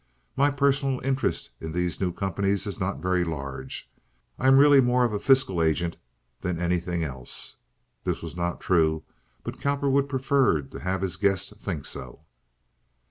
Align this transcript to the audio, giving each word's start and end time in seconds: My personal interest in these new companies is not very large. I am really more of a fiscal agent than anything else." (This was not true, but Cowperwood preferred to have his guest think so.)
My 0.35 0.49
personal 0.49 0.99
interest 1.05 1.51
in 1.59 1.73
these 1.73 2.01
new 2.01 2.11
companies 2.11 2.65
is 2.65 2.79
not 2.79 3.03
very 3.03 3.23
large. 3.23 3.87
I 4.39 4.47
am 4.47 4.57
really 4.57 4.81
more 4.81 5.03
of 5.05 5.13
a 5.13 5.19
fiscal 5.19 5.61
agent 5.61 5.95
than 6.39 6.57
anything 6.59 7.03
else." 7.03 7.57
(This 8.03 8.23
was 8.23 8.35
not 8.35 8.59
true, 8.59 9.03
but 9.43 9.61
Cowperwood 9.61 10.09
preferred 10.09 10.71
to 10.71 10.79
have 10.79 11.03
his 11.03 11.17
guest 11.17 11.53
think 11.57 11.85
so.) 11.85 12.21